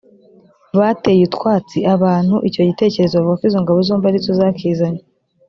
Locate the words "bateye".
0.77-1.21